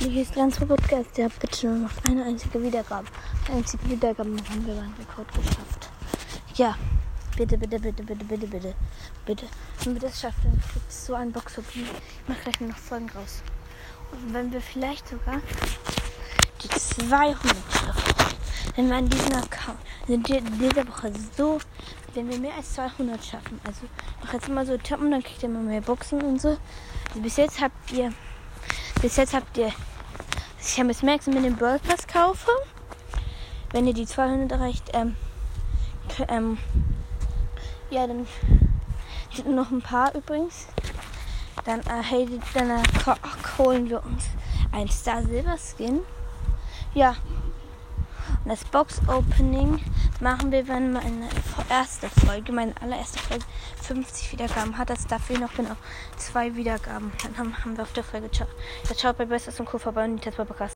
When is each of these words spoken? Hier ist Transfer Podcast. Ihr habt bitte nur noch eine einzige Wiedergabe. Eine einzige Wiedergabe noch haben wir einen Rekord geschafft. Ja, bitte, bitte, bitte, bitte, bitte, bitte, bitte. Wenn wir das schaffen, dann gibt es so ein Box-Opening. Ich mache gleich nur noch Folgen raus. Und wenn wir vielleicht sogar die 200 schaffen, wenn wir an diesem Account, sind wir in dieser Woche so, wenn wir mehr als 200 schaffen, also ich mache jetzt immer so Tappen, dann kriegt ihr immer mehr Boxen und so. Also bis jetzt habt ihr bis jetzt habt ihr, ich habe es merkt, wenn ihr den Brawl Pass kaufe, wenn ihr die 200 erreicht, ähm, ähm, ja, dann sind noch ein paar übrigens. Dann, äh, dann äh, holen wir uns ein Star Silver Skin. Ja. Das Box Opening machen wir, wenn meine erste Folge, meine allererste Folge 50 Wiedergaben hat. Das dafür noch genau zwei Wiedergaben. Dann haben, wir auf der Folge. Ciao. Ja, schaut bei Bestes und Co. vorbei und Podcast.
Hier 0.00 0.22
ist 0.22 0.32
Transfer 0.34 0.64
Podcast. 0.64 1.18
Ihr 1.18 1.24
habt 1.24 1.40
bitte 1.40 1.66
nur 1.66 1.88
noch 1.88 2.04
eine 2.08 2.24
einzige 2.24 2.62
Wiedergabe. 2.62 3.08
Eine 3.48 3.56
einzige 3.58 3.90
Wiedergabe 3.90 4.28
noch 4.28 4.48
haben 4.48 4.64
wir 4.64 4.74
einen 4.74 4.94
Rekord 4.96 5.26
geschafft. 5.34 5.90
Ja, 6.54 6.76
bitte, 7.36 7.58
bitte, 7.58 7.80
bitte, 7.80 8.04
bitte, 8.04 8.24
bitte, 8.24 8.46
bitte, 8.46 8.74
bitte. 9.26 9.46
Wenn 9.82 9.94
wir 9.94 10.00
das 10.00 10.20
schaffen, 10.20 10.40
dann 10.44 10.62
gibt 10.72 10.88
es 10.88 11.04
so 11.04 11.14
ein 11.14 11.32
Box-Opening. 11.32 11.88
Ich 12.22 12.28
mache 12.28 12.42
gleich 12.42 12.60
nur 12.60 12.68
noch 12.70 12.78
Folgen 12.78 13.10
raus. 13.10 13.42
Und 14.12 14.32
wenn 14.32 14.52
wir 14.52 14.60
vielleicht 14.60 15.08
sogar 15.08 15.40
die 16.62 16.68
200 16.68 17.40
schaffen, 17.72 18.36
wenn 18.76 18.88
wir 18.90 18.96
an 18.96 19.08
diesem 19.08 19.32
Account, 19.32 19.80
sind 20.06 20.28
wir 20.28 20.38
in 20.38 20.58
dieser 20.60 20.86
Woche 20.86 21.12
so, 21.36 21.58
wenn 22.14 22.30
wir 22.30 22.38
mehr 22.38 22.54
als 22.54 22.72
200 22.74 23.24
schaffen, 23.24 23.60
also 23.64 23.80
ich 23.82 24.24
mache 24.24 24.36
jetzt 24.36 24.48
immer 24.48 24.64
so 24.64 24.78
Tappen, 24.78 25.10
dann 25.10 25.24
kriegt 25.24 25.42
ihr 25.42 25.48
immer 25.48 25.58
mehr 25.58 25.80
Boxen 25.80 26.22
und 26.22 26.40
so. 26.40 26.56
Also 27.08 27.20
bis 27.20 27.36
jetzt 27.36 27.60
habt 27.60 27.90
ihr 27.90 28.12
bis 29.00 29.16
jetzt 29.16 29.34
habt 29.34 29.56
ihr, 29.56 29.72
ich 30.60 30.78
habe 30.78 30.90
es 30.90 31.02
merkt, 31.02 31.26
wenn 31.26 31.34
ihr 31.34 31.42
den 31.42 31.56
Brawl 31.56 31.78
Pass 31.78 32.06
kaufe, 32.06 32.50
wenn 33.70 33.86
ihr 33.86 33.94
die 33.94 34.06
200 34.06 34.52
erreicht, 34.52 34.90
ähm, 34.92 35.16
ähm, 36.28 36.58
ja, 37.90 38.06
dann 38.06 38.26
sind 39.32 39.54
noch 39.54 39.70
ein 39.70 39.82
paar 39.82 40.14
übrigens. 40.14 40.66
Dann, 41.64 41.80
äh, 41.80 42.26
dann 42.54 42.70
äh, 42.70 42.82
holen 43.58 43.88
wir 43.88 44.04
uns 44.04 44.24
ein 44.72 44.88
Star 44.88 45.22
Silver 45.22 45.56
Skin. 45.58 46.00
Ja. 46.94 47.16
Das 48.48 48.64
Box 48.64 48.98
Opening 49.08 49.78
machen 50.20 50.50
wir, 50.50 50.66
wenn 50.68 50.92
meine 50.92 51.28
erste 51.68 52.08
Folge, 52.08 52.50
meine 52.50 52.72
allererste 52.80 53.18
Folge 53.18 53.44
50 53.82 54.32
Wiedergaben 54.32 54.78
hat. 54.78 54.88
Das 54.88 55.06
dafür 55.06 55.38
noch 55.38 55.52
genau 55.52 55.76
zwei 56.16 56.56
Wiedergaben. 56.56 57.12
Dann 57.22 57.36
haben, 57.36 57.76
wir 57.76 57.82
auf 57.82 57.92
der 57.92 58.04
Folge. 58.04 58.30
Ciao. 58.30 58.48
Ja, 58.88 58.94
schaut 58.98 59.18
bei 59.18 59.26
Bestes 59.26 59.60
und 59.60 59.66
Co. 59.66 59.76
vorbei 59.76 60.06
und 60.06 60.22
Podcast. 60.22 60.60